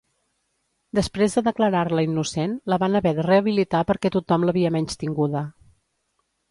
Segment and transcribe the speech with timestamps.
[0.99, 5.49] Després de declarar-la innocent, la van haver de rehabilitar perquè tothom l'havia menystinguda.